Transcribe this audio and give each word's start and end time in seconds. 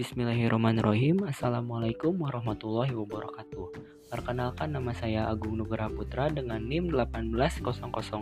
Bismillahirrahmanirrahim. 0.00 1.28
Assalamualaikum 1.28 2.24
warahmatullahi 2.24 2.96
wabarakatuh. 2.96 3.68
Perkenalkan 4.08 4.72
nama 4.72 4.96
saya 4.96 5.28
Agung 5.28 5.60
Nugraha 5.60 5.92
Putra 5.92 6.32
dengan 6.32 6.56
NIM 6.56 6.88
1800393 6.88 8.16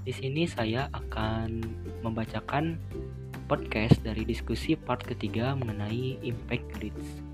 Di 0.00 0.12
sini 0.16 0.48
saya 0.48 0.88
akan 0.96 1.60
membacakan 2.00 2.80
podcast 3.52 4.00
dari 4.00 4.24
diskusi 4.24 4.80
part 4.80 5.04
ketiga 5.04 5.52
mengenai 5.60 6.16
impact 6.24 6.72
grids 6.72 7.33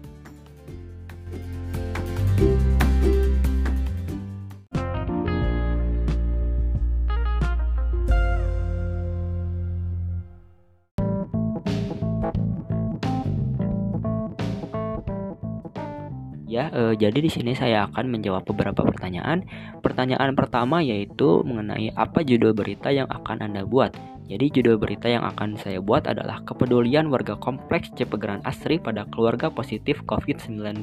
Ya, 16.51 16.67
e, 16.75 16.99
jadi 16.99 17.23
di 17.23 17.31
sini 17.31 17.55
saya 17.55 17.87
akan 17.87 18.11
menjawab 18.11 18.43
beberapa 18.43 18.83
pertanyaan. 18.83 19.47
Pertanyaan 19.87 20.35
pertama 20.35 20.83
yaitu 20.83 21.47
mengenai 21.47 21.95
apa 21.95 22.27
judul 22.27 22.59
berita 22.59 22.91
yang 22.91 23.07
akan 23.07 23.47
Anda 23.47 23.63
buat. 23.63 23.95
Jadi 24.27 24.59
judul 24.59 24.83
berita 24.83 25.07
yang 25.07 25.23
akan 25.31 25.55
saya 25.55 25.79
buat 25.79 26.11
adalah 26.11 26.43
kepedulian 26.43 27.07
warga 27.07 27.39
kompleks 27.39 27.95
Cipegeran 27.95 28.43
Asri 28.43 28.83
pada 28.83 29.07
keluarga 29.07 29.47
positif 29.47 30.03
COVID-19. 30.11 30.83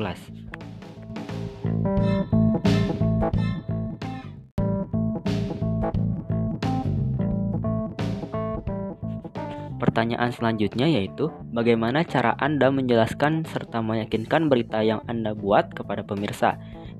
Pertanyaan 9.98 10.30
selanjutnya 10.30 10.86
yaitu, 10.86 11.34
bagaimana 11.50 12.06
cara 12.06 12.38
Anda 12.38 12.70
menjelaskan 12.70 13.50
serta 13.50 13.81
meyakinkan 13.81 14.45
berita 14.45 14.86
yang 14.86 15.02
Anda 15.09 15.34
buat 15.34 15.73
kepada 15.73 16.06
pemirsa? 16.06 16.53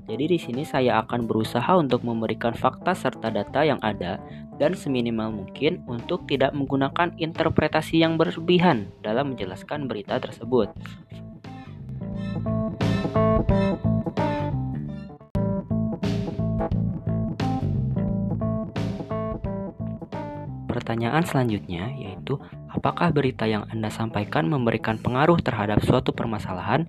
Jadi 0.10 0.26
di 0.26 0.42
sini 0.42 0.66
saya 0.66 1.06
akan 1.06 1.30
berusaha 1.30 1.78
untuk 1.78 2.02
memberikan 2.02 2.58
fakta 2.58 2.98
serta 2.98 3.30
data 3.30 3.62
yang 3.62 3.78
ada 3.86 4.18
dan 4.58 4.74
seminimal 4.74 5.30
mungkin 5.30 5.86
untuk 5.86 6.26
tidak 6.26 6.58
menggunakan 6.58 7.14
interpretasi 7.22 8.02
yang 8.02 8.18
berlebihan 8.18 8.90
dalam 9.06 9.38
menjelaskan 9.38 9.86
berita 9.86 10.18
tersebut. 10.18 10.74
Pertanyaan 20.88 21.28
selanjutnya 21.28 21.92
yaitu, 22.00 22.40
apakah 22.72 23.12
berita 23.12 23.44
yang 23.44 23.68
Anda 23.68 23.92
sampaikan 23.92 24.48
memberikan 24.48 24.96
pengaruh 24.96 25.36
terhadap 25.44 25.84
suatu 25.84 26.16
permasalahan? 26.16 26.88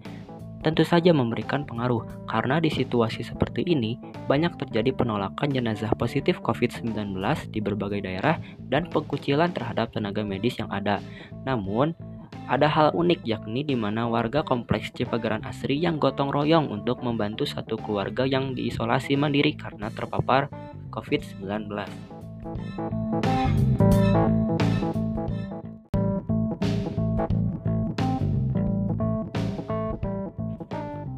Tentu 0.62 0.86
saja 0.86 1.10
memberikan 1.10 1.66
pengaruh, 1.66 2.06
karena 2.30 2.62
di 2.62 2.70
situasi 2.70 3.26
seperti 3.26 3.66
ini 3.66 3.98
banyak 4.30 4.54
terjadi 4.54 4.94
penolakan 4.94 5.50
jenazah 5.50 5.90
positif 5.98 6.38
COVID-19 6.46 6.94
di 7.50 7.58
berbagai 7.58 8.06
daerah 8.06 8.38
dan 8.70 8.86
pengkucilan 8.86 9.50
terhadap 9.50 9.90
tenaga 9.90 10.22
medis 10.22 10.62
yang 10.62 10.70
ada. 10.70 11.02
Namun, 11.42 11.90
ada 12.46 12.70
hal 12.70 12.94
unik 12.94 13.26
yakni 13.26 13.66
di 13.66 13.74
mana 13.74 14.06
warga 14.06 14.46
kompleks 14.46 14.94
Cipageran 14.94 15.42
Asri 15.42 15.74
yang 15.74 15.98
gotong 15.98 16.30
royong 16.30 16.70
untuk 16.70 17.02
membantu 17.02 17.50
satu 17.50 17.74
keluarga 17.82 18.30
yang 18.30 18.54
diisolasi 18.54 19.18
mandiri 19.18 19.58
karena 19.58 19.90
terpapar 19.90 20.46
COVID-19. 20.94 21.66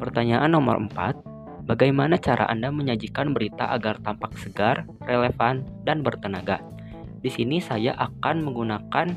Pertanyaan 0.01 0.49
nomor 0.49 0.81
4. 0.81 1.69
Bagaimana 1.69 2.17
cara 2.17 2.49
Anda 2.49 2.73
menyajikan 2.73 3.37
berita 3.37 3.69
agar 3.69 4.01
tampak 4.01 4.33
segar, 4.41 4.89
relevan, 5.05 5.61
dan 5.85 6.01
bertenaga? 6.01 6.57
Di 7.21 7.29
sini 7.29 7.61
saya 7.61 7.93
akan 7.93 8.41
menggunakan 8.41 9.13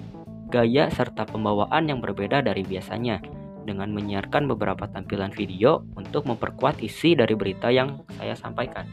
gaya 0.53 0.93
serta 0.93 1.25
pembawaan 1.25 1.89
yang 1.89 2.05
berbeda 2.05 2.45
dari 2.45 2.69
biasanya 2.69 3.25
dengan 3.65 3.97
menyiarkan 3.97 4.45
beberapa 4.45 4.85
tampilan 4.93 5.33
video 5.33 5.89
untuk 5.97 6.29
memperkuat 6.29 6.85
isi 6.85 7.17
dari 7.17 7.33
berita 7.33 7.73
yang 7.73 8.05
saya 8.21 8.37
sampaikan. 8.37 8.85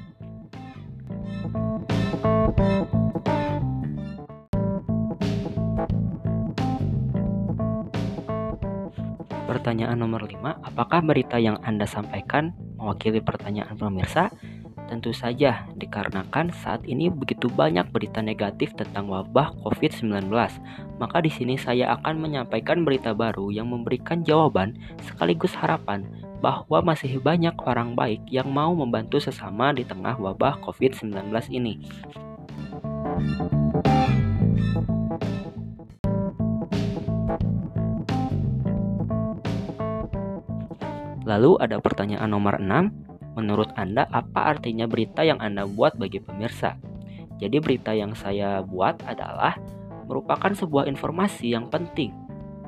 Pertanyaan 9.61 10.01
nomor 10.01 10.25
5, 10.25 10.41
apakah 10.41 11.05
berita 11.05 11.37
yang 11.37 11.61
Anda 11.61 11.85
sampaikan 11.85 12.49
mewakili 12.81 13.21
pertanyaan 13.21 13.77
pemirsa? 13.77 14.33
Tentu 14.89 15.13
saja, 15.13 15.69
dikarenakan 15.77 16.49
saat 16.49 16.81
ini 16.89 17.13
begitu 17.13 17.45
banyak 17.45 17.85
berita 17.93 18.25
negatif 18.25 18.73
tentang 18.73 19.05
wabah 19.05 19.53
COVID-19. 19.61 20.33
Maka 20.97 21.17
di 21.21 21.29
sini 21.29 21.61
saya 21.61 21.93
akan 21.93 22.25
menyampaikan 22.25 22.81
berita 22.81 23.13
baru 23.13 23.53
yang 23.53 23.69
memberikan 23.69 24.25
jawaban 24.25 24.81
sekaligus 25.05 25.53
harapan 25.53 26.09
bahwa 26.41 26.81
masih 26.81 27.21
banyak 27.21 27.53
orang 27.61 27.93
baik 27.93 28.25
yang 28.33 28.49
mau 28.49 28.73
membantu 28.73 29.21
sesama 29.21 29.77
di 29.77 29.85
tengah 29.85 30.17
wabah 30.17 30.57
COVID-19 30.65 31.13
ini. 31.53 31.77
Lalu 41.31 41.55
ada 41.63 41.79
pertanyaan 41.79 42.27
nomor 42.27 42.59
6. 42.59 43.39
Menurut 43.39 43.71
Anda 43.79 44.03
apa 44.11 44.51
artinya 44.51 44.83
berita 44.83 45.23
yang 45.23 45.39
Anda 45.39 45.63
buat 45.63 45.95
bagi 45.95 46.19
pemirsa? 46.19 46.75
Jadi 47.39 47.63
berita 47.63 47.95
yang 47.95 48.11
saya 48.11 48.59
buat 48.59 48.99
adalah 49.07 49.55
merupakan 50.11 50.51
sebuah 50.51 50.91
informasi 50.91 51.55
yang 51.55 51.71
penting. 51.71 52.11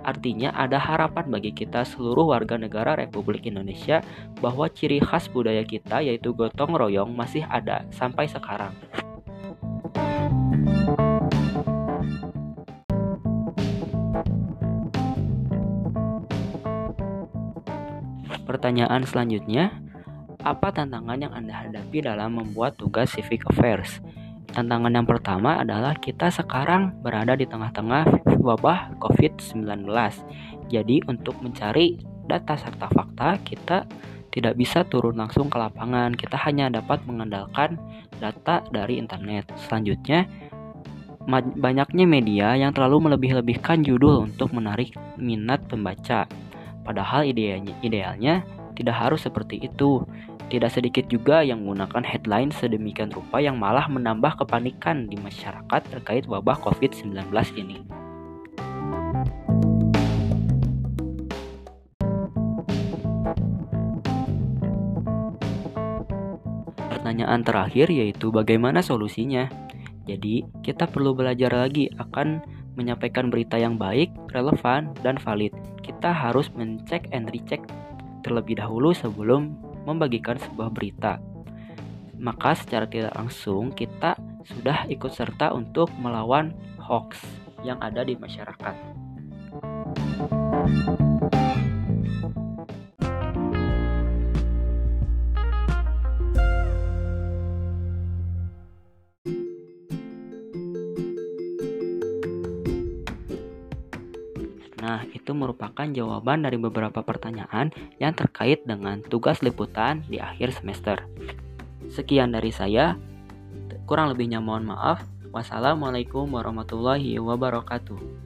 Artinya 0.07 0.55
ada 0.55 0.79
harapan 0.79 1.27
bagi 1.27 1.51
kita 1.51 1.83
seluruh 1.83 2.31
warga 2.31 2.55
negara 2.55 2.95
Republik 2.95 3.43
Indonesia 3.43 3.99
bahwa 4.39 4.71
ciri 4.71 5.03
khas 5.03 5.27
budaya 5.27 5.67
kita 5.67 5.99
yaitu 5.99 6.31
gotong 6.31 6.71
royong 6.71 7.11
masih 7.11 7.43
ada 7.51 7.83
sampai 7.91 8.31
sekarang. 8.31 8.71
Pertanyaan 18.43 19.07
selanjutnya, 19.07 19.71
apa 20.43 20.75
tantangan 20.75 21.15
yang 21.15 21.31
Anda 21.31 21.63
hadapi 21.63 22.03
dalam 22.03 22.35
membuat 22.35 22.75
tugas 22.75 23.15
civic 23.15 23.47
affairs? 23.47 24.03
Tantangan 24.53 24.93
yang 24.93 25.07
pertama 25.07 25.57
adalah 25.57 25.97
kita 25.97 26.29
sekarang 26.29 26.93
berada 27.01 27.33
di 27.33 27.47
tengah-tengah 27.47 28.37
wabah 28.37 28.99
COVID-19. 29.01 29.65
Jadi 30.69 31.01
untuk 31.09 31.39
mencari 31.41 31.97
data 32.27 32.53
serta 32.59 32.91
fakta, 32.91 33.39
kita 33.41 33.87
tidak 34.29 34.53
bisa 34.59 34.83
turun 34.85 35.17
langsung 35.17 35.49
ke 35.49 35.57
lapangan. 35.57 36.13
Kita 36.13 36.37
hanya 36.43 36.69
dapat 36.69 37.01
mengandalkan 37.07 37.79
data 38.19 38.61
dari 38.69 38.99
internet. 38.99 39.49
Selanjutnya, 39.57 40.27
banyaknya 41.57 42.05
media 42.05 42.47
yang 42.53 42.75
terlalu 42.75 43.09
melebih-lebihkan 43.09 43.81
judul 43.81 44.27
untuk 44.27 44.51
menarik 44.51 44.91
minat 45.15 45.63
pembaca. 45.65 46.27
Padahal 46.83 47.23
idealnya, 47.23 47.71
idealnya 47.79 48.43
tidak 48.75 48.95
harus 48.99 49.23
seperti 49.23 49.63
itu. 49.63 50.03
Tidak 50.51 50.69
sedikit 50.69 51.07
juga 51.09 51.41
yang 51.41 51.63
menggunakan 51.63 52.03
headline 52.03 52.51
sedemikian 52.51 53.09
rupa 53.09 53.39
yang 53.41 53.57
malah 53.57 53.87
menambah 53.89 54.43
kepanikan 54.43 55.07
di 55.07 55.17
masyarakat 55.17 55.81
terkait 55.89 56.27
wabah 56.27 56.59
COVID-19 56.61 57.31
ini. 57.57 57.81
Pertanyaan 66.91 67.41
terakhir 67.41 67.87
yaitu 67.89 68.29
bagaimana 68.29 68.83
solusinya? 68.83 69.49
Jadi, 70.03 70.43
kita 70.61 70.91
perlu 70.91 71.15
belajar 71.15 71.49
lagi 71.55 71.87
akan 71.95 72.43
menyampaikan 72.75 73.31
berita 73.31 73.55
yang 73.55 73.79
baik, 73.79 74.11
relevan, 74.35 74.91
dan 74.99 75.15
valid. 75.15 75.72
Kita 75.83 76.15
harus 76.15 76.47
mencek 76.55 77.11
and 77.11 77.27
recheck 77.29 77.61
terlebih 78.23 78.57
dahulu 78.57 78.95
sebelum 78.95 79.53
membagikan 79.83 80.39
sebuah 80.39 80.71
berita. 80.71 81.19
Maka 82.15 82.55
secara 82.55 82.87
tidak 82.87 83.13
langsung 83.19 83.75
kita 83.75 84.15
sudah 84.47 84.87
ikut 84.87 85.11
serta 85.11 85.51
untuk 85.51 85.91
melawan 85.99 86.55
hoax 86.79 87.19
yang 87.67 87.79
ada 87.83 88.07
di 88.07 88.15
masyarakat. 88.15 88.75
Nah, 104.83 105.07
itu 105.15 105.31
merupakan 105.31 105.87
jawaban 105.87 106.43
dari 106.43 106.59
beberapa 106.59 106.99
pertanyaan 107.07 107.71
yang 108.03 108.11
terkait 108.11 108.67
dengan 108.67 108.99
tugas 108.99 109.39
liputan 109.39 110.03
di 110.11 110.19
akhir 110.19 110.59
semester. 110.59 111.07
Sekian 111.87 112.35
dari 112.35 112.51
saya. 112.51 112.99
Kurang 113.87 114.11
lebihnya 114.11 114.43
mohon 114.43 114.67
maaf. 114.67 115.07
Wassalamualaikum 115.31 116.27
warahmatullahi 116.27 117.15
wabarakatuh. 117.15 118.22